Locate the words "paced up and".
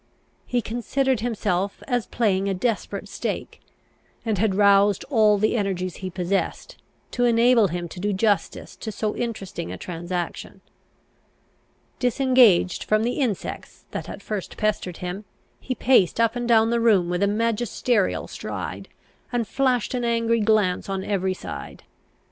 15.75-16.47